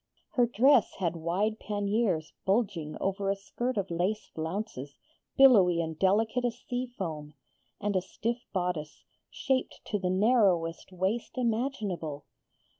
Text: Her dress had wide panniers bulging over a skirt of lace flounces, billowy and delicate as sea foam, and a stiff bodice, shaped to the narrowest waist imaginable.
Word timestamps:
Her 0.31 0.47
dress 0.47 0.95
had 0.95 1.15
wide 1.15 1.59
panniers 1.59 2.33
bulging 2.43 2.97
over 2.99 3.29
a 3.29 3.35
skirt 3.35 3.77
of 3.77 3.91
lace 3.91 4.29
flounces, 4.33 4.97
billowy 5.37 5.79
and 5.79 5.99
delicate 5.99 6.43
as 6.43 6.57
sea 6.57 6.87
foam, 6.87 7.35
and 7.79 7.95
a 7.95 8.01
stiff 8.01 8.39
bodice, 8.51 9.03
shaped 9.29 9.79
to 9.85 9.99
the 9.99 10.09
narrowest 10.09 10.91
waist 10.91 11.37
imaginable. 11.37 12.25